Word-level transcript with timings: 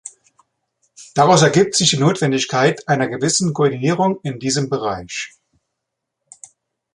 Daraus 1.13 1.43
ergibt 1.43 1.75
sich 1.75 1.91
die 1.91 1.99
Notwendigkeit 1.99 2.87
einer 2.87 3.07
gewissen 3.07 3.53
Koordinierung 3.53 4.19
in 4.23 4.39
diesem 4.39 4.67
Bereich. 4.67 5.33